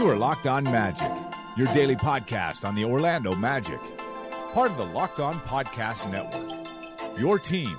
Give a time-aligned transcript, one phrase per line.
[0.00, 1.12] You are Locked On Magic,
[1.58, 3.78] your daily podcast on the Orlando Magic,
[4.54, 6.66] part of the Locked On Podcast Network.
[7.18, 7.76] Your team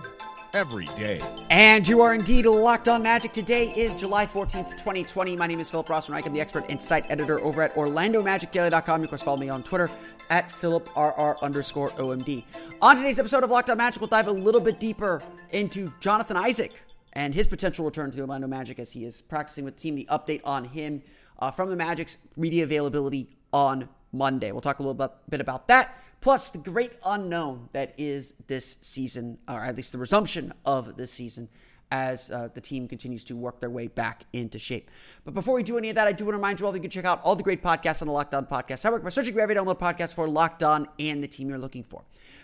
[0.54, 1.20] every day.
[1.50, 3.32] And you are indeed locked on magic.
[3.32, 5.36] Today is July 14th, 2020.
[5.36, 6.24] My name is Philip Rossman.
[6.24, 9.02] I'm the expert insight editor over at OrlandoMagicDaily.com.
[9.02, 9.90] You, course, follow me on Twitter
[10.30, 12.44] at PhilipRR underscore OMD.
[12.84, 16.38] On today's episode of Locked on Magic, we'll dive a little bit deeper into Jonathan
[16.38, 16.72] Isaac
[17.14, 19.96] and his potential return to the Orlando Magic as he is practicing with the team.
[19.96, 21.02] The update on him
[21.42, 24.52] uh, from the Magic's media availability on Monday.
[24.52, 29.40] We'll talk a little bit, about that, plus the great unknown that is this season,
[29.48, 31.50] or at least the resumption of this season
[31.92, 34.90] as uh, the team continues to work their way back into shape.
[35.26, 36.78] But before we do any of that, I do want to remind you all that
[36.78, 39.10] you can check out all the great podcasts on the Locked On Podcast Network by
[39.10, 42.04] searching for every download podcast for Locked On and the team you're looking for.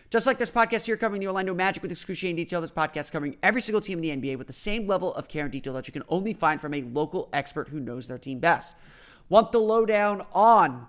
[0.10, 3.36] Just like this podcast here covering the Orlando Magic with excruciating detail, this podcast covering
[3.44, 5.86] every single team in the NBA with the same level of care and detail that
[5.86, 8.74] you can only find from a local expert who knows their team best.
[9.28, 10.88] Want the lowdown on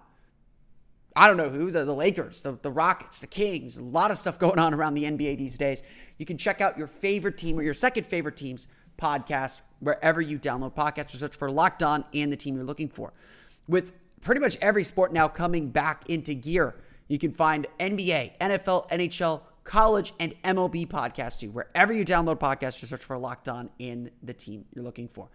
[1.16, 4.18] I don't know who, the, the Lakers, the, the Rockets, the Kings, a lot of
[4.18, 5.82] stuff going on around the NBA these days.
[6.16, 10.38] You can check out your favorite team or your second favorite team's podcast wherever you
[10.38, 13.12] download podcasts or search for Locked On and the team you're looking for.
[13.66, 16.76] With pretty much every sport now coming back into gear,
[17.08, 21.50] you can find NBA, NFL, NHL, college, and MLB podcasts too.
[21.50, 25.28] Wherever you download podcasts, just search for Locked On and the team you're looking for.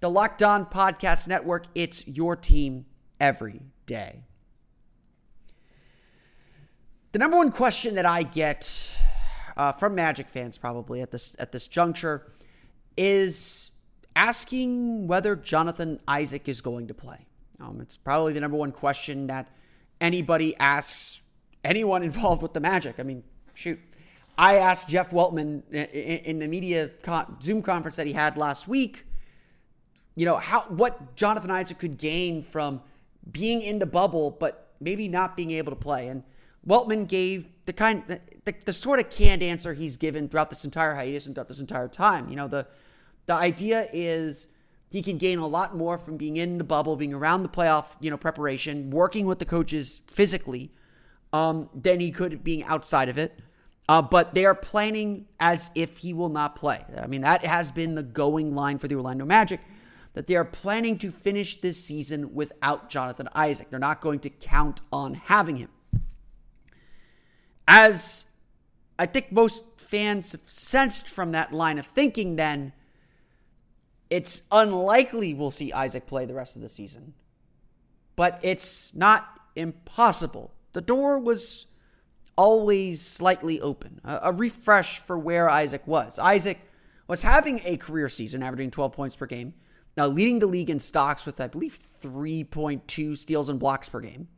[0.00, 2.86] The Locked On Podcast Network, it's your team
[3.20, 4.24] every day.
[7.12, 8.90] The number one question that I get
[9.56, 12.32] uh, from Magic fans probably at this at this juncture
[12.96, 13.72] is
[14.14, 17.26] asking whether Jonathan Isaac is going to play.
[17.58, 19.50] Um, it's probably the number one question that
[20.00, 21.19] anybody asks
[21.64, 22.98] anyone involved with the Magic.
[22.98, 23.22] I mean,
[23.54, 23.78] shoot,
[24.38, 26.90] I asked Jeff Weltman in, the media
[27.42, 29.04] Zoom conference that he had last week.
[30.14, 32.82] You know how what Jonathan Isaac could gain from
[33.30, 36.08] being in the bubble, but maybe not being able to play.
[36.08, 36.24] And
[36.66, 38.02] Weltman gave the kind,
[38.44, 41.60] the, the sort of canned answer he's given throughout this entire hiatus and throughout this
[41.60, 42.28] entire time.
[42.28, 42.66] You know, the
[43.26, 44.48] the idea is
[44.90, 47.94] he can gain a lot more from being in the bubble, being around the playoff,
[48.00, 50.72] you know, preparation, working with the coaches physically,
[51.32, 53.38] um, than he could being outside of it.
[53.88, 56.84] Uh, but they are planning as if he will not play.
[56.96, 59.60] I mean, that has been the going line for the Orlando Magic
[60.12, 63.70] that they are planning to finish this season without Jonathan Isaac.
[63.70, 65.70] They're not going to count on having him.
[67.66, 68.26] As
[68.98, 72.72] I think most fans have sensed from that line of thinking, then
[74.08, 77.14] it's unlikely we'll see Isaac play the rest of the season.
[78.16, 80.52] But it's not impossible.
[80.72, 81.66] The door was
[82.36, 86.18] always slightly open, a, a refresh for where Isaac was.
[86.18, 86.58] Isaac
[87.06, 89.54] was having a career season, averaging 12 points per game,
[89.96, 94.28] now leading the league in stocks with, I believe, 3.2 steals and blocks per game.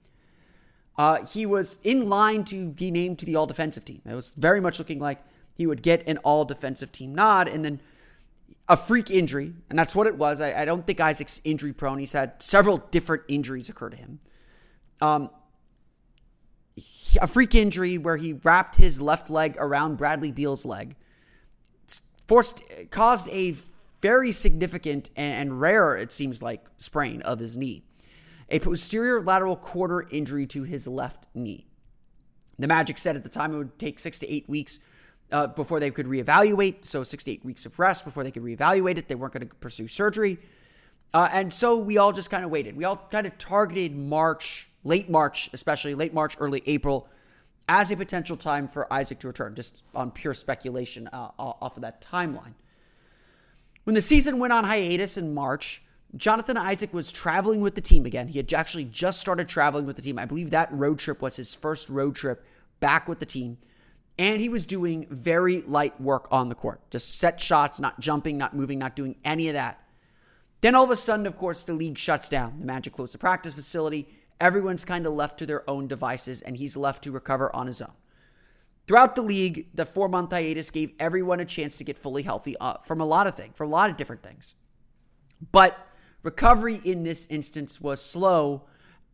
[0.97, 4.03] Uh, he was in line to be named to the all defensive team.
[4.05, 5.23] It was very much looking like
[5.55, 7.49] he would get an all defensive team nod.
[7.49, 7.81] And then
[8.69, 10.41] a freak injury, and that's what it was.
[10.41, 11.99] I, I don't think Isaac's injury prone.
[11.99, 14.21] He's had several different injuries occur to him.
[15.01, 15.31] Um,
[17.21, 20.97] a freak injury where he wrapped his left leg around Bradley Beal's leg,
[22.27, 23.57] forced caused a
[24.01, 27.85] very significant and rare, it seems like, sprain of his knee
[28.53, 31.67] a posterior lateral corner injury to his left knee.
[32.59, 34.79] The Magic said at the time it would take six to eight weeks
[35.33, 36.85] uh, before they could reevaluate.
[36.85, 39.09] So, six to eight weeks of rest before they could reevaluate it.
[39.09, 40.39] They weren't going to pursue surgery.
[41.15, 42.77] Uh, and so we all just kind of waited.
[42.77, 47.09] We all kind of targeted March, late March, especially late March, early April,
[47.69, 51.83] as a potential time for Isaac to return, just on pure speculation uh, off of
[51.83, 52.55] that timeline.
[53.85, 55.83] When the season went on hiatus in March,
[56.17, 58.29] Jonathan Isaac was traveling with the team again.
[58.29, 60.19] He had actually just started traveling with the team.
[60.19, 62.45] I believe that road trip was his first road trip
[62.81, 63.59] back with the team.
[64.19, 68.37] And he was doing very light work on the court, just set shots, not jumping,
[68.37, 69.81] not moving, not doing any of that.
[70.61, 72.61] Then all of a sudden, of course, the league shuts down.
[72.61, 74.07] The Magic closed the practice facility.
[74.43, 77.81] Everyone's kind of left to their own devices, and he's left to recover on his
[77.81, 77.93] own.
[78.89, 82.57] Throughout the league, the four month hiatus gave everyone a chance to get fully healthy
[82.61, 84.57] uh, from a lot of things, from a lot of different things.
[85.53, 85.79] But
[86.25, 88.65] recovery in this instance was slow,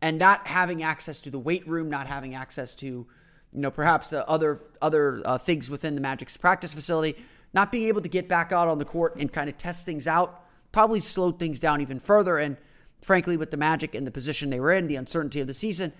[0.01, 3.07] and not having access to the weight room, not having access to, you
[3.53, 7.15] know, perhaps uh, other other uh, things within the Magic's practice facility,
[7.53, 10.07] not being able to get back out on the court and kind of test things
[10.07, 12.39] out, probably slowed things down even further.
[12.39, 12.57] And
[13.01, 15.93] frankly, with the Magic and the position they were in, the uncertainty of the season,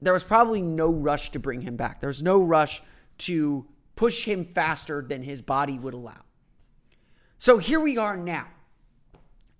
[0.00, 2.00] there was probably no rush to bring him back.
[2.00, 2.82] There was no rush
[3.18, 3.66] to
[3.96, 6.22] push him faster than his body would allow.
[7.36, 8.48] So here we are now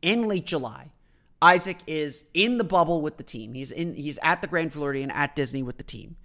[0.02, 0.92] in late July.
[1.40, 3.54] Isaac is in the bubble with the team.
[3.54, 6.16] He's in he's at the Grand Floridian at Disney with the team.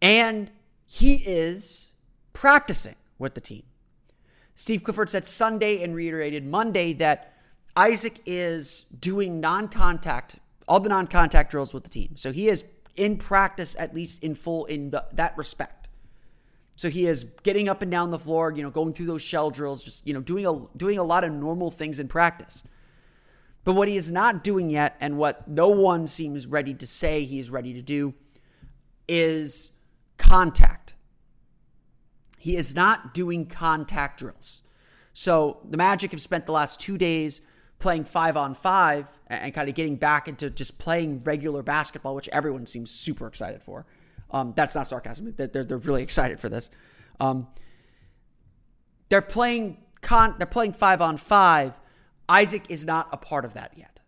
[0.00, 0.50] And
[0.86, 1.90] he is
[2.32, 3.64] practicing with the team.
[4.54, 7.33] Steve Clifford said Sunday and reiterated Monday that
[7.76, 12.16] Isaac is doing non-contact all the non-contact drills with the team.
[12.16, 12.64] So he is
[12.96, 15.88] in practice at least in full in the, that respect.
[16.76, 19.50] So he is getting up and down the floor, you know, going through those shell
[19.50, 22.62] drills, just, you know, doing a doing a lot of normal things in practice.
[23.62, 27.24] But what he is not doing yet and what no one seems ready to say
[27.24, 28.14] he is ready to do
[29.08, 29.72] is
[30.18, 30.94] contact.
[32.38, 34.62] He is not doing contact drills.
[35.12, 37.40] So the Magic have spent the last 2 days
[37.78, 42.28] playing 5 on 5 and kind of getting back into just playing regular basketball, which
[42.28, 43.86] everyone seems super excited for.
[44.30, 45.34] Um, that's not sarcasm.
[45.36, 46.70] They're, they're really excited for this.
[47.20, 47.48] Um,
[49.08, 51.78] they're playing con- they're playing five on five.
[52.28, 54.00] Isaac is not a part of that yet.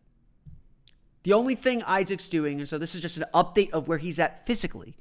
[1.22, 4.18] The only thing Isaac's doing, and so this is just an update of where he's
[4.18, 4.96] at physically.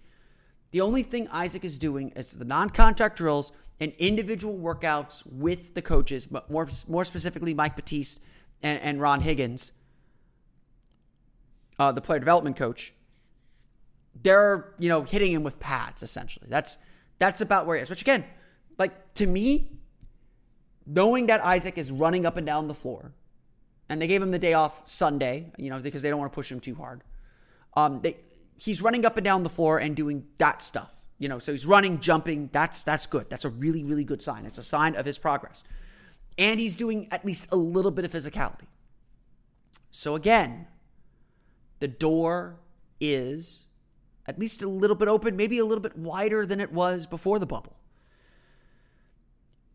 [0.72, 5.82] The only thing Isaac is doing is the non-contact drills and individual workouts with the
[5.82, 8.20] coaches, but more more specifically Mike Batiste
[8.62, 9.72] and, and Ron Higgins,
[11.78, 12.94] uh, the player development coach
[14.22, 16.48] they're you know hitting him with pads essentially.
[16.50, 16.78] That's
[17.20, 17.90] that's about where he is.
[17.90, 18.24] Which again,
[18.78, 19.72] like to me,
[20.86, 23.14] knowing that Isaac is running up and down the floor,
[23.90, 26.36] and they gave him the day off Sunday, you know, because they don't want to
[26.36, 27.04] push him too hard.
[27.76, 28.18] Um, they,
[28.58, 30.92] he's running up and down the floor and doing that stuff.
[31.18, 32.50] You know, so he's running, jumping.
[32.52, 33.30] That's that's good.
[33.30, 34.46] That's a really really good sign.
[34.46, 35.64] It's a sign of his progress,
[36.38, 38.68] and he's doing at least a little bit of physicality.
[39.92, 40.68] So again,
[41.80, 42.58] the door
[43.00, 43.64] is
[44.28, 47.40] at least a little bit open, maybe a little bit wider than it was before
[47.40, 47.78] the bubble.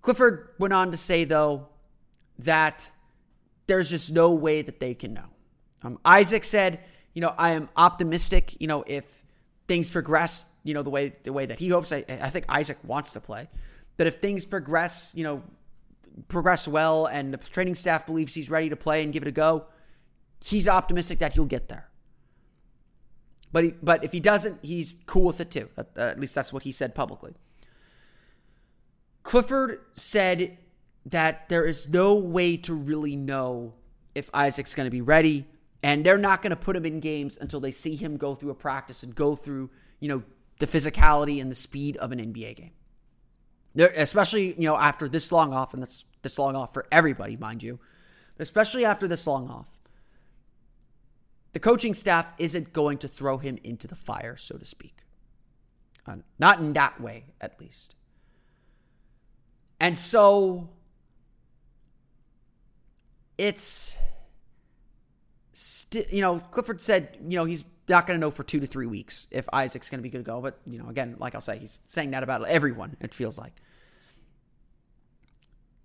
[0.02, 1.68] Clifford went on to say, though,
[2.38, 2.90] that
[3.66, 5.26] there's just no way that they can know.
[5.82, 6.80] Um, Isaac said,
[7.14, 9.22] you know, I am optimistic, you know, if
[9.68, 11.92] things progress, you know, the way the way that he hopes.
[11.92, 13.48] I, I think Isaac wants to play.
[13.96, 15.42] But if things progress, you know,
[16.28, 19.32] progress well and the training staff believes he's ready to play and give it a
[19.32, 19.66] go,
[20.44, 21.88] he's optimistic that he'll get there.
[23.52, 25.68] But he, but if he doesn't, he's cool with it too.
[25.76, 27.34] At, at least that's what he said publicly.
[29.22, 30.58] Clifford said
[31.06, 33.74] that there is no way to really know
[34.14, 35.46] if Isaac's going to be ready,
[35.82, 38.50] and they're not going to put him in games until they see him go through
[38.50, 40.22] a practice and go through, you know,
[40.58, 42.72] the physicality and the speed of an NBA game.
[43.74, 47.36] They're, especially, you know, after this long off, and that's this long off for everybody,
[47.36, 47.78] mind you,
[48.36, 49.70] but especially after this long off
[51.52, 55.04] the coaching staff isn't going to throw him into the fire, so to speak.
[56.06, 57.94] Uh, not in that way, at least.
[59.80, 60.70] And so
[63.36, 63.96] it's
[65.52, 68.66] still, you know, Clifford said, you know, he's not going to know for two to
[68.66, 70.40] three weeks if Isaac's going to be good to go.
[70.40, 73.52] But, you know, again, like I'll say, he's saying that about everyone, it feels like.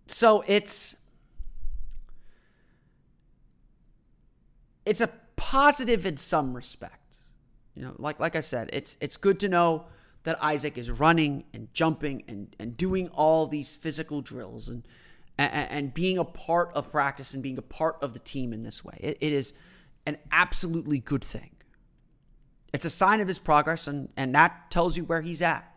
[0.08, 0.96] So it's.
[4.86, 7.32] It's a positive in some respects.
[7.74, 9.86] You know, like like I said, it's it's good to know
[10.24, 14.84] that Isaac is running and jumping and, and doing all these physical drills and,
[15.38, 18.64] and, and being a part of practice and being a part of the team in
[18.64, 18.98] this way.
[19.00, 19.54] It, it is
[20.06, 21.55] an absolutely good thing.
[22.74, 25.72] It's a sign of his progress, and, and that tells you where he's at.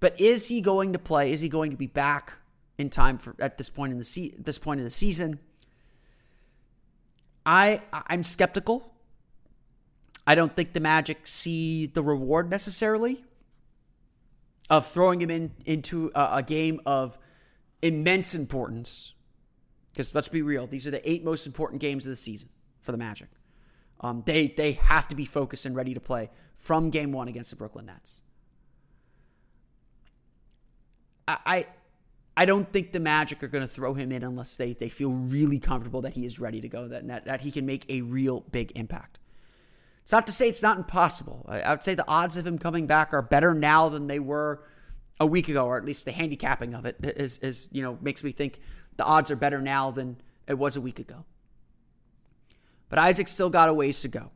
[0.00, 1.32] But is he going to play?
[1.32, 2.34] Is he going to be back
[2.76, 5.38] in time for at this point in the se- this point in the season?
[7.46, 8.92] I I'm skeptical.
[10.26, 13.24] I don't think the Magic see the reward necessarily
[14.68, 17.16] of throwing him in into a, a game of
[17.80, 19.14] immense importance.
[19.92, 22.48] Because let's be real, these are the eight most important games of the season
[22.80, 23.28] for the Magic.
[24.02, 27.50] Um, they they have to be focused and ready to play from game one against
[27.50, 28.20] the Brooklyn Nets.
[31.28, 31.66] I,
[32.36, 35.10] I don't think the Magic are going to throw him in unless they, they feel
[35.10, 38.02] really comfortable that he is ready to go, that, that, that he can make a
[38.02, 39.18] real big impact.
[40.02, 41.46] It's not to say it's not impossible.
[41.48, 44.18] I, I would say the odds of him coming back are better now than they
[44.18, 44.64] were
[45.20, 48.24] a week ago, or at least the handicapping of it is, is you know makes
[48.24, 48.58] me think
[48.96, 50.16] the odds are better now than
[50.48, 51.24] it was a week ago.
[52.92, 54.30] But Isaac still got a ways to go.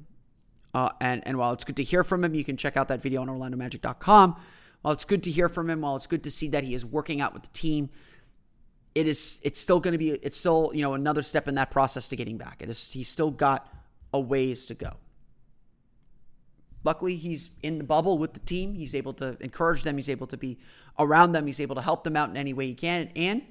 [0.72, 3.02] Uh, and, and while it's good to hear from him, you can check out that
[3.02, 4.40] video on OrlandoMagic.com.
[4.80, 6.82] While it's good to hear from him, while it's good to see that he is
[6.82, 7.90] working out with the team,
[8.94, 11.70] it is it's still going to be it's still you know another step in that
[11.70, 12.62] process to getting back.
[12.62, 13.70] It is he's still got
[14.14, 14.92] a ways to go.
[16.82, 18.72] Luckily, he's in the bubble with the team.
[18.72, 19.96] He's able to encourage them.
[19.96, 20.56] He's able to be
[20.98, 21.44] around them.
[21.44, 23.10] He's able to help them out in any way he can.
[23.16, 23.42] And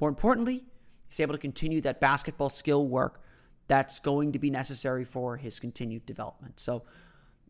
[0.00, 0.64] more importantly,
[1.06, 3.20] he's able to continue that basketball skill work
[3.66, 6.60] that's going to be necessary for his continued development.
[6.60, 6.82] So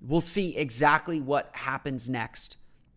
[0.00, 2.56] we'll see exactly what happens next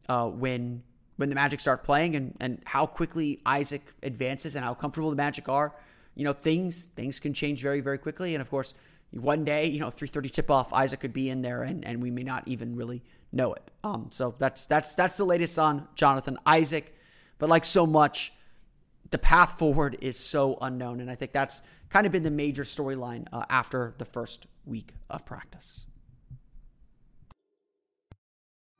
[0.10, 0.84] uh, when
[1.16, 5.16] when the Magic start playing and and how quickly Isaac advances and how comfortable the
[5.16, 5.76] Magic are.
[6.16, 8.74] You know, things things can change very very quickly, and of course,
[9.12, 12.12] one day, you know, 3:30 tip off, Isaac could be in there, and and we
[12.12, 13.72] may not even really know it.
[13.84, 16.96] Um, so that's that's that's the latest on Jonathan Isaac,
[17.38, 18.34] but like so much,
[19.10, 22.64] the path forward is so unknown, and I think that's kind of been the major
[22.64, 25.86] storyline uh, after the first week of practice.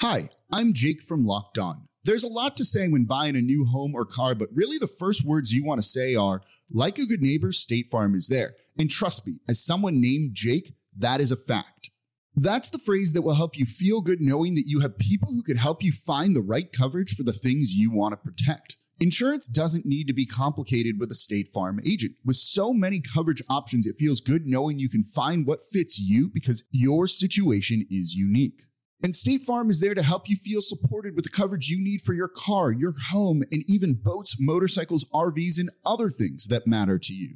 [0.02, 1.88] Hi, I'm Jake from Locked On.
[2.04, 4.88] There's a lot to say when buying a new home or car, but really the
[4.88, 8.54] first words you want to say are, like a good neighbor, State Farm is there.
[8.78, 11.90] And trust me, as someone named Jake, that is a fact.
[12.36, 15.42] That's the phrase that will help you feel good knowing that you have people who
[15.42, 18.78] can help you find the right coverage for the things you want to protect.
[19.00, 22.16] Insurance doesn't need to be complicated with a State Farm agent.
[22.26, 26.32] With so many coverage options, it feels good knowing you can find what fits you
[26.34, 28.64] because your situation is unique.
[29.04, 32.02] And State Farm is there to help you feel supported with the coverage you need
[32.02, 36.98] for your car, your home, and even boats, motorcycles, RVs, and other things that matter
[36.98, 37.36] to you.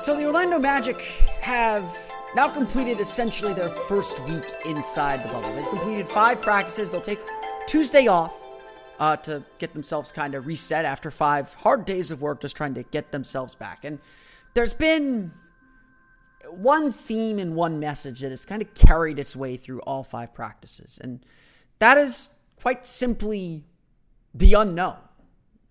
[0.00, 0.98] So the Orlando Magic
[1.42, 1.84] have
[2.34, 5.52] now completed essentially their first week inside the bubble.
[5.54, 6.90] They've completed five practices.
[6.90, 7.20] They'll take
[7.66, 8.34] Tuesday off
[8.98, 12.72] uh, to get themselves kind of reset after five hard days of work, just trying
[12.74, 13.84] to get themselves back.
[13.84, 13.98] And
[14.54, 15.32] there's been
[16.48, 20.32] one theme and one message that has kind of carried its way through all five
[20.32, 21.20] practices, and
[21.78, 23.64] that is quite simply
[24.32, 24.96] the unknown.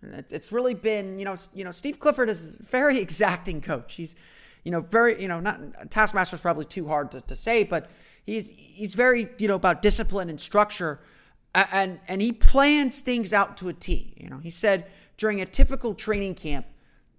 [0.01, 3.96] It's really been, you know, you know, Steve Clifford is a very exacting coach.
[3.96, 4.15] He's,
[4.63, 7.89] you know, very, you know, not taskmaster is probably too hard to, to say, but
[8.25, 11.00] he's he's very, you know, about discipline and structure,
[11.53, 14.13] and and he plans things out to a T.
[14.18, 14.88] You know, he said
[15.18, 16.65] during a typical training camp,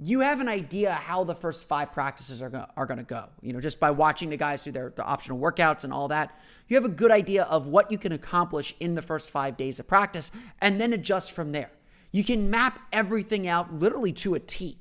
[0.02, 3.28] you have an idea how the first five practices are gonna, are going to go.
[3.42, 6.38] You know, just by watching the guys do their, their optional workouts and all that,
[6.68, 9.78] you have a good idea of what you can accomplish in the first five days
[9.78, 10.32] of practice,
[10.62, 11.70] and then adjust from there.
[12.12, 14.76] You can map everything out literally to a T.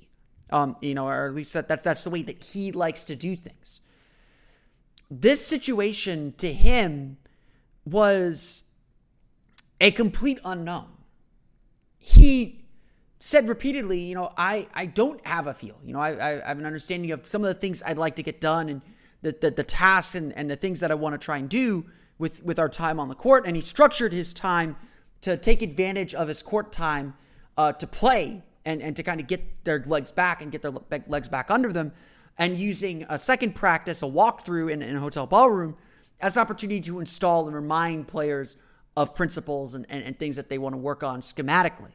[0.52, 3.16] Um, you know, or at least that, that's that's the way that he likes to
[3.16, 3.82] do things.
[5.12, 7.18] This situation to him
[7.86, 8.64] was
[9.80, 10.88] a complete unknown.
[11.98, 12.66] He
[13.20, 15.80] said repeatedly, you know, I, I don't have a feel.
[15.84, 18.24] You know, I, I have an understanding of some of the things I'd like to
[18.24, 18.82] get done and
[19.22, 21.86] the, the, the tasks and, and the things that I want to try and do
[22.18, 23.46] with, with our time on the court.
[23.46, 24.78] And he structured his time
[25.22, 27.14] to take advantage of his court time
[27.58, 30.72] uh, to play and, and to kind of get their legs back and get their
[31.08, 31.92] legs back under them,
[32.38, 35.76] and using a second practice, a walkthrough in, in a hotel ballroom,
[36.22, 38.58] as an opportunity to install and remind players
[38.96, 41.92] of principles and, and, and things that they want to work on schematically.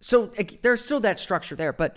[0.00, 0.30] So
[0.62, 1.96] there's still that structure there, but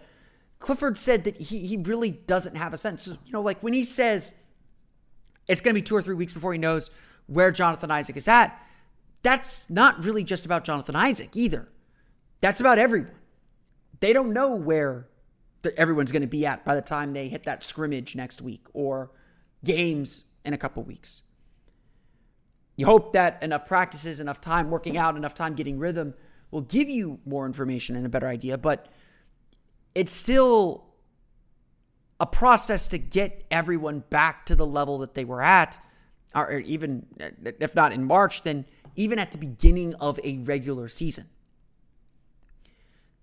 [0.59, 3.03] Clifford said that he, he really doesn't have a sense.
[3.03, 4.35] So, you know, like when he says
[5.47, 6.91] it's going to be two or three weeks before he knows
[7.27, 8.57] where Jonathan Isaac is at,
[9.21, 11.69] that's not really just about Jonathan Isaac either.
[12.41, 13.11] That's about everyone.
[13.99, 15.07] They don't know where
[15.75, 19.11] everyone's going to be at by the time they hit that scrimmage next week or
[19.63, 21.23] games in a couple weeks.
[22.77, 26.13] You hope that enough practices, enough time working out, enough time getting rhythm
[26.49, 28.87] will give you more information and a better idea, but
[29.93, 30.85] it's still
[32.21, 35.77] a process to get everyone back to the level that they were at,
[36.33, 37.05] or even
[37.43, 38.65] if not in March, then
[38.99, 41.29] even at the beginning of a regular season.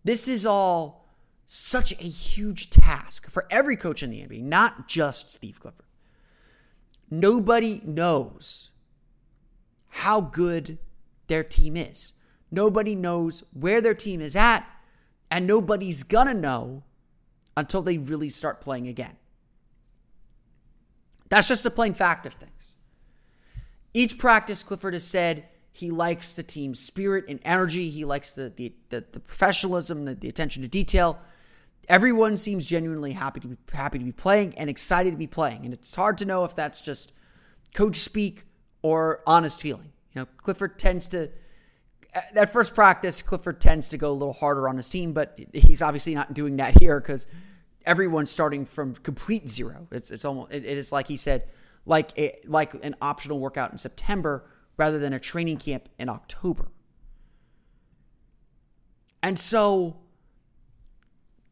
[0.05, 1.07] This is all
[1.45, 5.85] such a huge task for every coach in the NBA, not just Steve Clifford.
[7.11, 8.71] Nobody knows
[9.89, 10.79] how good
[11.27, 12.15] their team is.
[12.51, 14.67] Nobody knows where their team is at,
[15.31, 16.85] and nobody's gonna know
[17.55, 19.19] until they really start playing again.
[21.29, 22.77] That's just the plain fact of things.
[23.93, 27.91] Each practice, Clifford has said he likes the team spirit and energy.
[27.91, 31.19] He likes the the, the, the professionalism, the, the attention to detail.
[31.87, 35.67] Everyone seems genuinely happy to be happy to be playing and excited to be playing.
[35.67, 37.13] And it's hard to know if that's just
[37.75, 38.45] coach speak
[38.81, 39.93] or honest feeling.
[40.15, 41.31] You know, Clifford tends to
[42.33, 45.83] that first practice, Clifford tends to go a little harder on his team, but he's
[45.83, 47.27] obviously not doing that here because
[47.85, 49.89] everyone's starting from complete zero.
[49.93, 51.51] It's it's almost it, it is like he said,
[51.85, 56.69] like a, like an optional workout in September rather than a training camp in October.
[59.23, 59.97] And so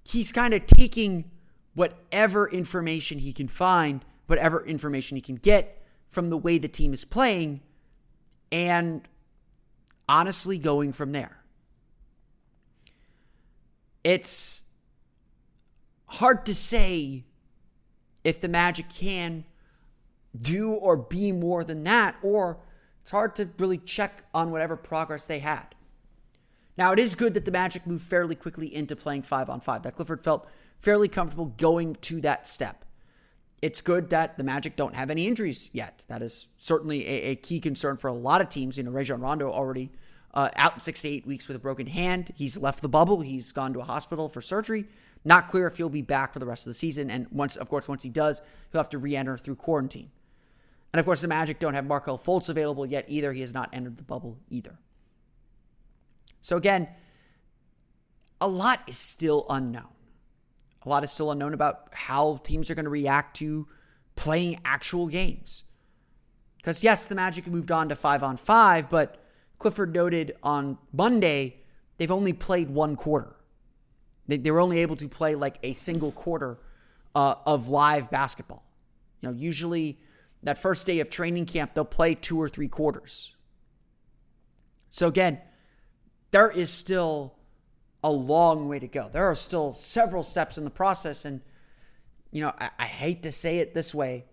[0.05, 1.31] he's kind of taking
[1.75, 6.93] whatever information he can find, whatever information he can get from the way the team
[6.93, 7.61] is playing,
[8.53, 9.09] and
[10.09, 11.43] honestly going from there.
[14.05, 14.63] It's
[16.07, 17.25] hard to say
[18.23, 19.45] if the Magic can
[20.37, 22.59] do or be more than that, or
[23.05, 25.75] it's hard to really check on whatever progress they had.
[26.79, 29.83] Now, it is good that the Magic moved fairly quickly into playing five on five,
[29.83, 32.83] that Clifford felt fairly comfortable going to that step.
[33.61, 36.03] It's good that the Magic don't have any injuries yet.
[36.09, 38.79] That is certainly a, a key concern for a lot of teams.
[38.79, 39.91] You know, Rajon Rondo already
[40.33, 42.33] uh, out six to eight weeks with a broken hand.
[42.37, 43.21] He's left the bubble.
[43.21, 44.87] He's gone to a hospital for surgery.
[45.27, 47.11] Not clear if he'll be back for the rest of the season.
[47.11, 48.41] And once, of course, once he does,
[48.73, 50.11] he'll have to re-enter through quarantine.
[50.95, 53.33] And of course, the Magic don't have Markelle Fultz available yet either.
[53.33, 54.79] He has not entered the bubble either.
[56.41, 56.87] So again,
[58.41, 59.89] a lot is still unknown.
[60.83, 63.67] A lot is still unknown about how teams are going to react to
[64.15, 65.65] playing actual games.
[66.59, 69.21] Because yes, the Magic moved on to five on five, but
[69.59, 71.57] Clifford noted on Monday
[71.97, 73.35] they've only played one quarter.
[74.29, 76.57] They, they were only able to play like a single quarter
[77.17, 78.65] uh, of live basketball.
[79.21, 79.99] You know, usually
[80.45, 83.35] that first day of training camp they'll play two or three quarters.
[84.91, 85.41] So again,
[86.31, 87.35] there is still
[88.05, 89.09] a long way to go.
[89.09, 91.25] There are still several steps in the process.
[91.25, 91.41] And,
[92.31, 94.27] you know, I, I hate to say it this way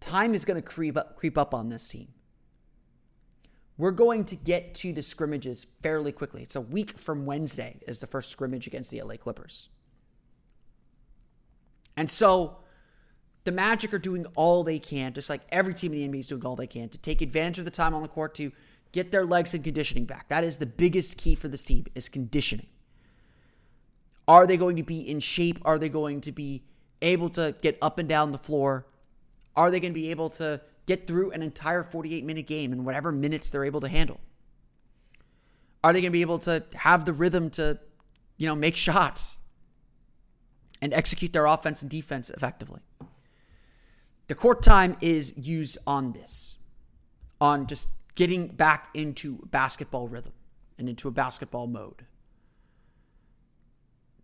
[0.00, 2.08] time is going to creep up, creep up on this team.
[3.78, 6.42] We're going to get to the scrimmages fairly quickly.
[6.42, 9.68] It's a week from Wednesday is the first scrimmage against the LA Clippers.
[11.96, 12.58] And so
[13.44, 16.28] the Magic are doing all they can, just like every team in the NBA is
[16.28, 18.52] doing all they can to take advantage of the time on the court to
[18.92, 20.28] get their legs and conditioning back.
[20.28, 22.66] That is the biggest key for this team is conditioning.
[24.28, 25.58] Are they going to be in shape?
[25.64, 26.62] Are they going to be
[27.00, 28.86] able to get up and down the floor?
[29.56, 32.84] Are they going to be able to get through an entire 48 minute game in
[32.84, 34.20] whatever minutes they're able to handle?
[35.82, 37.78] Are they going to be able to have the rhythm to,
[38.36, 39.36] you know, make shots
[40.80, 42.80] and execute their offense and defense effectively?
[44.32, 46.56] The court time is used on this,
[47.38, 50.32] on just getting back into basketball rhythm
[50.78, 52.06] and into a basketball mode.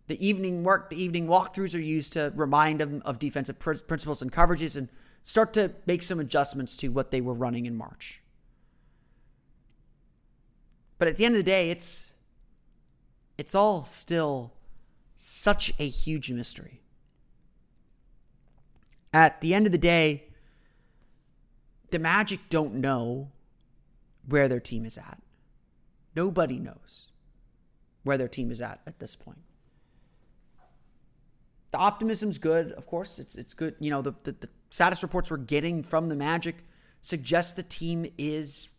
[0.07, 4.23] The evening work, the evening walkthroughs are used to remind them of defensive pr- principles
[4.23, 4.89] and coverages and
[5.21, 8.23] start to make some adjustments to what they were running in March.
[10.97, 12.13] But at the end of the day, it's
[13.37, 14.53] it's all still
[15.15, 16.81] such a huge mystery.
[19.13, 20.25] At the end of the day,
[21.89, 23.31] the Magic don't know
[24.27, 25.21] where their team is at.
[26.15, 27.11] Nobody knows
[28.03, 29.39] where their team is at at this point.
[31.71, 33.19] The optimism's good, of course.
[33.19, 33.75] It's it's good.
[33.79, 36.55] You know, the, the, the status reports we're getting from the Magic
[37.01, 38.69] suggest the team is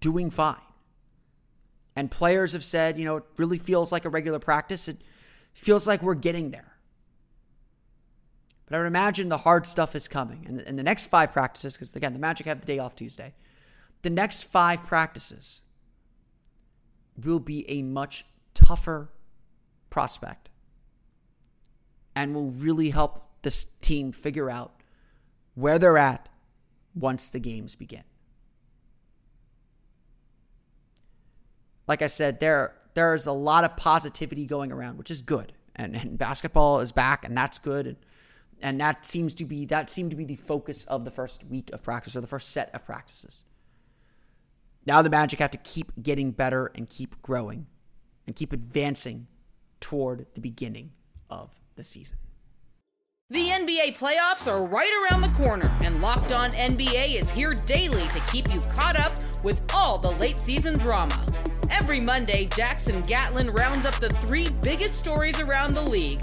[0.00, 0.56] doing fine.
[1.94, 4.88] And players have said, you know, it really feels like a regular practice.
[4.88, 4.96] It
[5.52, 6.71] feels like we're getting there.
[8.72, 10.46] But I would imagine the hard stuff is coming.
[10.66, 13.34] And the, next five practices, because again, the Magic have the day off Tuesday
[14.00, 15.60] the next five practices
[17.22, 19.10] will be a much tougher
[19.90, 20.48] prospect
[22.16, 24.72] and will really help this team figure out
[25.54, 26.30] where they're at
[26.94, 28.04] once the games begin.
[31.86, 35.52] Like I said, there there's a lot of positivity going around, which is good.
[35.76, 37.86] And, and basketball is back, and that's good.
[37.86, 37.96] And,
[38.62, 41.70] and that seems to be that seemed to be the focus of the first week
[41.72, 43.44] of practice or the first set of practices.
[44.86, 47.66] Now the Magic have to keep getting better and keep growing
[48.26, 49.26] and keep advancing
[49.80, 50.92] toward the beginning
[51.28, 52.18] of the season.
[53.30, 58.06] The NBA playoffs are right around the corner, and Locked On NBA is here daily
[58.08, 61.24] to keep you caught up with all the late season drama.
[61.70, 66.22] Every Monday, Jackson Gatlin rounds up the three biggest stories around the league,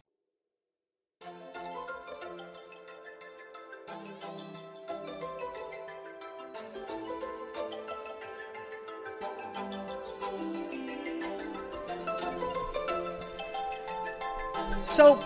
[14.83, 15.23] So,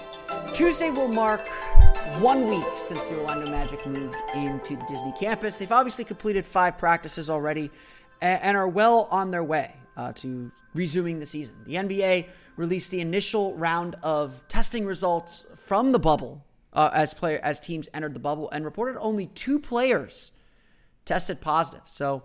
[0.53, 1.47] Tuesday will mark
[2.19, 5.57] one week since the Orlando Magic moved into the Disney campus.
[5.57, 7.71] They've obviously completed five practices already
[8.21, 11.55] and are well on their way uh, to resuming the season.
[11.65, 17.39] The NBA released the initial round of testing results from the bubble uh, as player
[17.41, 20.31] as teams entered the bubble and reported only two players
[21.05, 21.83] tested positive.
[21.85, 22.23] So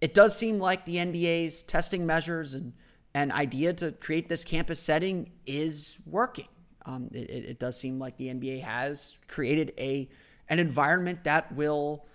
[0.00, 2.72] it does seem like the NBA's testing measures and
[3.14, 6.48] and idea to create this campus setting is working.
[6.84, 10.08] Um, it, it, does seem like the NBA has created a
[10.48, 12.06] an environment that will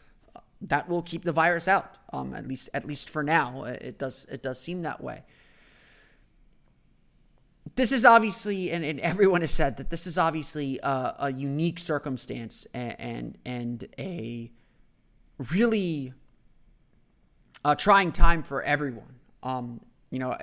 [0.62, 1.98] that will keep the virus out.
[2.12, 5.24] Um, at least at least for now, it does it does seem that way.
[7.76, 11.80] This is obviously, and, and everyone has said that this is obviously a, a unique
[11.80, 14.52] circumstance and and, and a
[15.52, 16.14] really
[17.64, 19.20] a trying time for everyone.
[19.44, 20.36] Um, you know,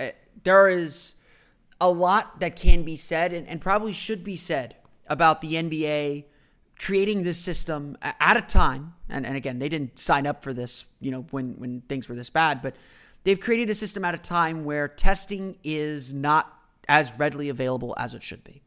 [0.44, 1.14] there is
[1.80, 4.76] a lot that can be said and, and probably should be said
[5.08, 6.24] about the NBA
[6.78, 10.86] creating this system at a time, and, and again, they didn't sign up for this,
[11.00, 12.74] you know, when, when things were this bad, but
[13.22, 16.52] they've created a system at a time where testing is not
[16.88, 18.60] as readily available as it should be.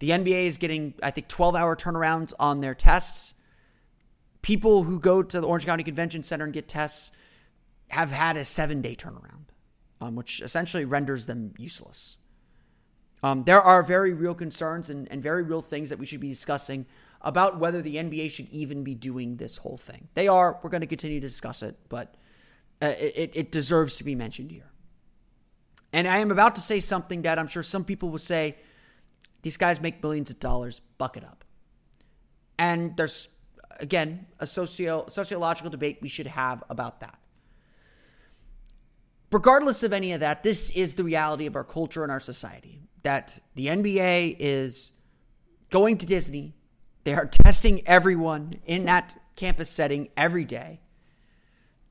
[0.00, 3.34] The NBA is getting, I think, 12 hour turnarounds on their tests.
[4.42, 7.12] People who go to the Orange County Convention Center and get tests
[7.88, 9.49] have had a seven day turnaround,
[10.00, 12.16] um, which essentially renders them useless.
[13.22, 16.30] Um, there are very real concerns and, and very real things that we should be
[16.30, 16.86] discussing
[17.20, 20.08] about whether the NBA should even be doing this whole thing.
[20.14, 20.58] They are.
[20.62, 22.14] We're going to continue to discuss it, but
[22.80, 24.70] uh, it, it deserves to be mentioned here.
[25.92, 28.56] And I am about to say something that I'm sure some people will say
[29.42, 31.44] these guys make millions of dollars, buck it up.
[32.58, 33.28] And there's,
[33.80, 37.18] again, a socio- sociological debate we should have about that.
[39.32, 42.80] Regardless of any of that, this is the reality of our culture and our society
[43.02, 44.92] that the NBA is
[45.70, 46.54] going to Disney
[47.04, 50.80] they are testing everyone in that campus setting every day.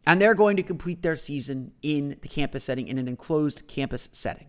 [0.06, 4.10] And they're going to complete their season in the campus setting, in an enclosed campus
[4.12, 4.47] setting.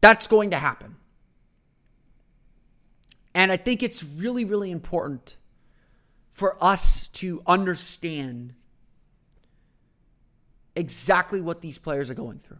[0.00, 0.96] That's going to happen.
[3.34, 5.36] And I think it's really, really important
[6.30, 8.54] for us to understand
[10.76, 12.58] exactly what these players are going through.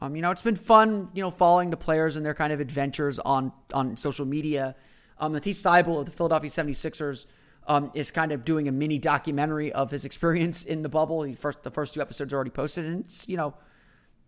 [0.00, 2.60] Um, you know, it's been fun, you know, following the players and their kind of
[2.60, 4.76] adventures on on social media.
[5.18, 7.24] Um, Matisse Thybulle of the Philadelphia 76ers
[7.66, 11.22] um, is kind of doing a mini documentary of his experience in the bubble.
[11.22, 13.54] He first the first two episodes are already posted, and it's you know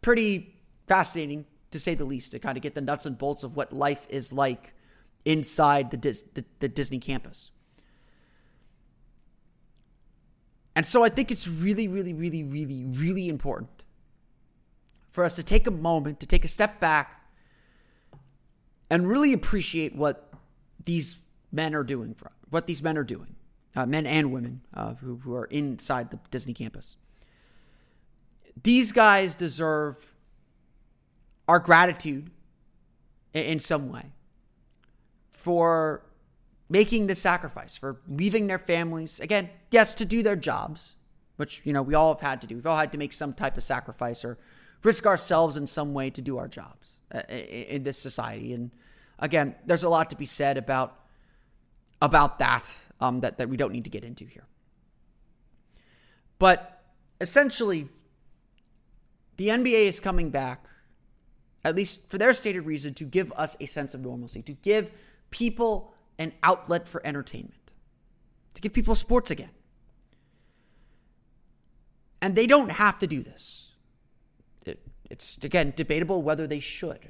[0.01, 0.55] pretty
[0.87, 3.73] fascinating to say the least to kind of get the nuts and bolts of what
[3.73, 4.75] life is like
[5.25, 7.51] inside the, Dis- the, the Disney campus.
[10.79, 13.83] And so I think it's really, really, really, really, really important
[15.11, 17.21] for us to take a moment, to take a step back,
[18.89, 20.33] and really appreciate what
[20.85, 21.17] these
[21.51, 23.35] men are doing, for, what these men are doing,
[23.75, 26.95] uh, men and women uh, who, who are inside the Disney campus.
[28.63, 30.13] These guys deserve
[31.49, 32.31] our gratitude
[33.35, 34.13] in, in some way
[35.33, 36.05] for
[36.69, 39.21] making the sacrifice, for leaving their families.
[39.21, 40.95] Again, yes, to do their jobs,
[41.37, 42.57] which, you know, we all have had to do.
[42.57, 44.39] We've all had to make some type of sacrifice or
[44.83, 48.53] risk ourselves in some way to do our jobs uh, in this society.
[48.53, 48.71] And
[49.19, 50.95] again, there's a lot to be said about
[52.01, 54.47] about that um, that that we don't need to get into here.
[56.39, 56.83] But
[57.21, 57.89] essentially,
[59.37, 60.67] the NBA is coming back,
[61.65, 64.93] at least for their stated reason, to give us a sense of normalcy, to give
[65.31, 67.71] people an outlet for entertainment,
[68.55, 69.51] to give people sports again.
[72.21, 73.73] And they don't have to do this.
[75.11, 77.09] It's, again, debatable whether they should.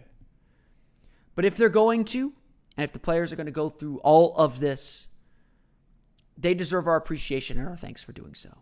[1.35, 2.33] But if they're going to,
[2.77, 5.09] and if the players are going to go through all of this,
[6.37, 8.59] they deserve our appreciation and our thanks for doing so.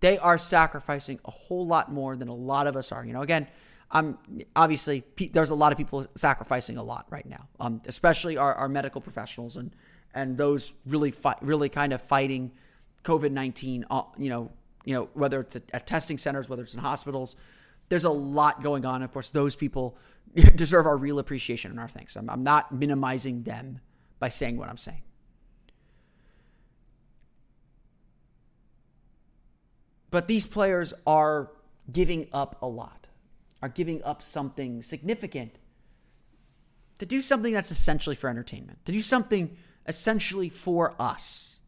[0.00, 3.04] They are sacrificing a whole lot more than a lot of us are.
[3.04, 3.48] You know, again,
[3.92, 4.18] I'm
[4.56, 8.68] obviously there's a lot of people sacrificing a lot right now, um, especially our, our
[8.68, 9.74] medical professionals and
[10.14, 12.52] and those really fight, really kind of fighting
[13.04, 13.84] COVID nineteen.
[13.90, 14.50] Uh, you know,
[14.84, 17.36] you know whether it's at, at testing centers, whether it's in hospitals.
[17.88, 19.02] There's a lot going on.
[19.02, 19.98] Of course, those people
[20.34, 22.16] deserve our real appreciation and our thanks.
[22.16, 23.80] I'm, I'm not minimizing them
[24.18, 25.02] by saying what I'm saying.
[30.10, 31.50] But these players are
[31.90, 33.01] giving up a lot,
[33.62, 35.56] are giving up something significant
[36.98, 41.60] to do something that's essentially for entertainment, to do something essentially for us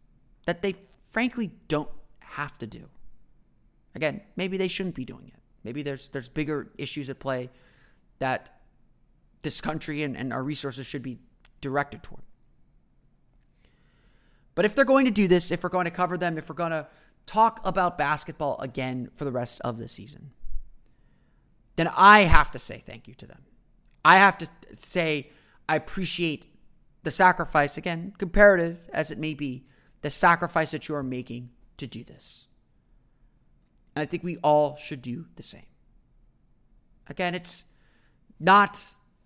[0.47, 1.89] that they frankly don't
[2.21, 2.89] have to do.
[3.95, 5.41] Again, maybe they shouldn't be doing it.
[5.63, 7.51] Maybe there's there's bigger issues at play
[8.19, 8.51] that
[9.43, 11.19] this country and, and our resources should be
[11.61, 12.23] directed toward.
[14.55, 16.55] But if they're going to do this, if we're going to cover them, if we're
[16.55, 16.87] going to
[17.27, 20.31] talk about basketball again for the rest of the season,
[21.77, 23.43] then I have to say thank you to them.
[24.05, 25.31] I have to say
[25.69, 26.47] I appreciate
[27.03, 29.67] the sacrifice, again, comparative as it may be,
[30.03, 32.47] the sacrifice that you are making to do this.
[33.95, 35.67] And I think we all should do the same.
[37.09, 37.65] Again, it's
[38.41, 38.79] not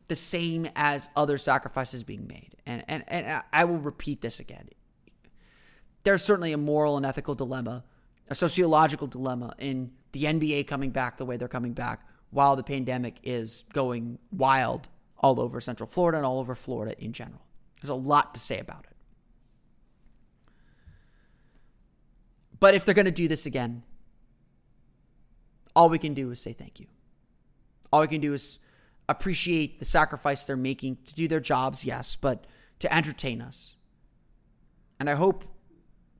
[0.06, 2.56] the same as other sacrifices being made.
[2.66, 4.68] And, and, and I will repeat this again
[6.04, 7.84] there's certainly a moral and ethical dilemma,
[8.30, 12.62] a sociological dilemma in the NBA coming back the way they're coming back while the
[12.62, 14.88] pandemic is going wild
[15.18, 17.42] all over Central Florida and all over Florida in general.
[17.80, 18.96] There's a lot to say about it.
[22.60, 23.82] But if they're going to do this again,
[25.76, 26.86] all we can do is say thank you.
[27.92, 28.58] All we can do is
[29.08, 32.46] appreciate the sacrifice they're making to do their jobs, yes, but
[32.80, 33.76] to entertain us.
[35.00, 35.44] And I hope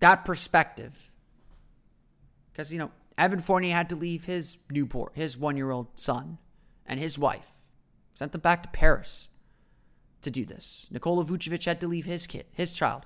[0.01, 1.11] that perspective.
[2.53, 6.39] Because, you know, Evan Fournier had to leave his newport, his one year old son,
[6.87, 7.53] and his wife,
[8.15, 9.29] sent them back to Paris
[10.23, 10.89] to do this.
[10.91, 13.05] Nikola Vucevic had to leave his kid, his child.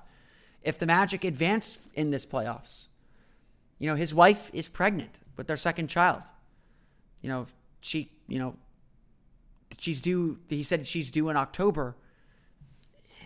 [0.61, 2.87] If the Magic advanced in this playoffs,
[3.79, 6.21] you know, his wife is pregnant with their second child.
[7.21, 7.47] You know,
[7.81, 8.55] she, you know,
[9.77, 11.97] she's due, he said she's due in October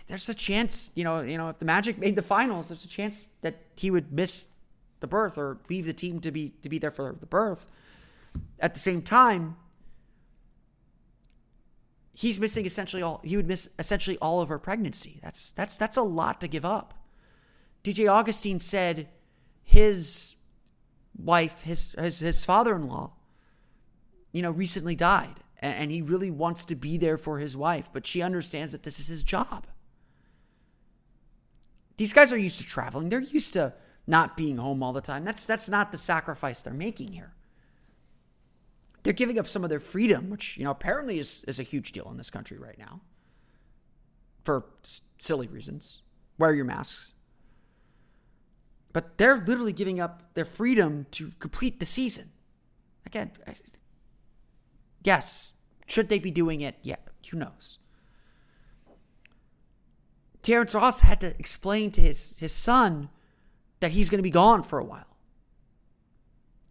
[0.08, 2.88] there's a chance, you know, you know, if the Magic made the finals, there's a
[2.88, 4.48] chance that he would miss
[5.00, 7.66] the birth or leave the team to be to be there for the birth.
[8.60, 9.56] At the same time,
[12.14, 15.18] he's missing essentially all he would miss essentially all of her pregnancy.
[15.22, 16.94] That's that's that's a lot to give up.
[17.84, 19.08] DJ Augustin said
[19.62, 20.36] his
[21.16, 23.12] wife, his his, his father-in-law,
[24.32, 28.06] you know, recently died and he really wants to be there for his wife, but
[28.06, 29.66] she understands that this is his job.
[31.96, 33.08] These guys are used to traveling.
[33.08, 33.74] They're used to
[34.08, 35.24] not being home all the time.
[35.24, 37.34] That's that's not the sacrifice they're making here.
[39.02, 41.92] They're giving up some of their freedom, which you know apparently is is a huge
[41.92, 43.02] deal in this country right now.
[44.44, 46.02] For s- silly reasons,
[46.38, 47.12] wear your masks.
[48.94, 52.30] But they're literally giving up their freedom to complete the season.
[53.04, 53.30] Again,
[55.04, 55.52] yes,
[55.86, 56.76] should they be doing it?
[56.82, 56.96] Yeah,
[57.30, 57.78] who knows?
[60.42, 63.10] Terrence Ross had to explain to his, his son
[63.80, 65.16] that he's going to be gone for a while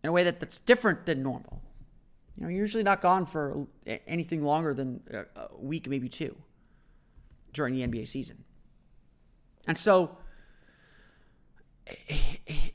[0.03, 1.61] in a way that, that's different than normal.
[2.35, 3.67] You know, you're usually not gone for
[4.05, 5.01] anything longer than
[5.35, 6.35] a week, maybe two,
[7.51, 8.43] during the NBA season.
[9.67, 10.17] And so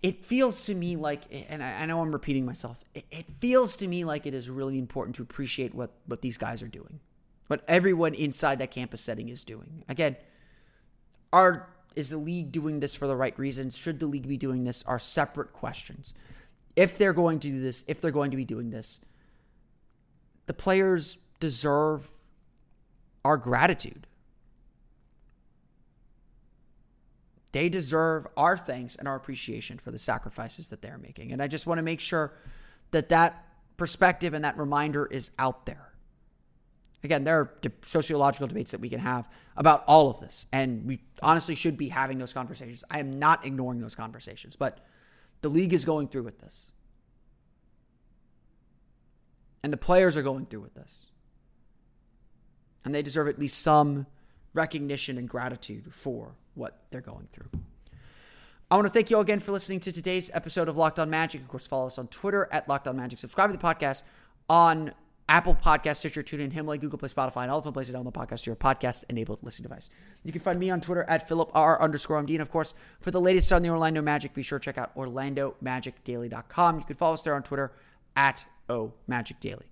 [0.03, 4.05] it feels to me like, and I know I'm repeating myself, it feels to me
[4.05, 7.01] like it is really important to appreciate what, what these guys are doing,
[7.47, 9.85] what everyone inside that campus setting is doing.
[9.89, 10.17] Again,
[11.33, 13.77] are is the league doing this for the right reasons?
[13.77, 14.83] Should the league be doing this?
[14.85, 16.15] Are separate questions.
[16.75, 19.01] If they're going to do this, if they're going to be doing this,
[20.47, 22.09] the players deserve
[23.25, 24.07] our gratitude.
[27.53, 31.33] They deserve our thanks and our appreciation for the sacrifices that they're making.
[31.33, 32.33] And I just want to make sure
[32.93, 33.45] that that
[33.77, 35.92] perspective and that reminder is out there.
[37.05, 37.53] Again, there are
[37.85, 41.89] sociological debates that we can have about all of this, and we honestly should be
[41.89, 42.85] having those conversations.
[42.91, 44.79] I am not ignoring those conversations, but
[45.41, 46.71] the league is going through with this.
[49.65, 51.07] And the players are going through with this.
[52.85, 54.07] And they deserve at least some
[54.55, 57.49] recognition and gratitude for what they're going through.
[58.71, 61.11] I want to thank you all again for listening to today's episode of Locked On
[61.11, 61.43] Magic.
[61.43, 63.19] Of course, follow us on Twitter at Locked On Magic.
[63.19, 64.03] Subscribe to the podcast
[64.49, 64.93] on
[65.29, 68.13] Apple Podcast, Stitcher, TuneIn, Himalaya, Google Play, Spotify, and all the fun places down the
[68.13, 69.89] podcast to your podcast-enabled listening device.
[70.25, 72.31] You can find me on Twitter at PhilipR underscore MD.
[72.31, 74.95] And, of course, for the latest on the Orlando Magic, be sure to check out
[74.97, 76.79] OrlandoMagicDaily.com.
[76.79, 77.73] You can follow us there on Twitter
[78.17, 79.65] at OMagicDaily.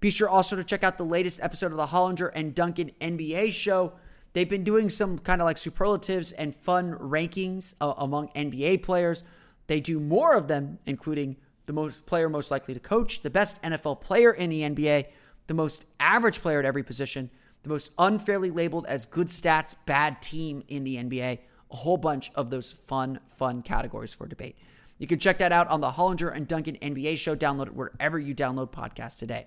[0.00, 3.52] Be sure also to check out the latest episode of the Hollinger and Duncan NBA
[3.52, 3.92] show.
[4.32, 9.24] They've been doing some kind of like superlatives and fun rankings uh, among NBA players.
[9.66, 13.62] They do more of them, including the most player most likely to coach, the best
[13.62, 15.06] NFL player in the NBA,
[15.46, 17.30] the most average player at every position,
[17.62, 21.38] the most unfairly labeled as good stats, bad team in the NBA,
[21.70, 24.56] a whole bunch of those fun, fun categories for debate.
[24.98, 27.34] You can check that out on the Hollinger and Duncan NBA show.
[27.34, 29.46] Download it wherever you download podcasts today.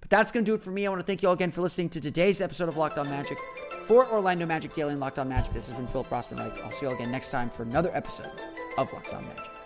[0.00, 0.86] But that's going to do it for me.
[0.86, 3.08] I want to thank you all again for listening to today's episode of Locked On
[3.08, 3.36] Magic.
[3.86, 6.36] For Orlando Magic Daily and Locked On Magic, this has been Phil Prosper.
[6.64, 8.30] I'll see you all again next time for another episode
[8.78, 9.65] of Locked On Magic.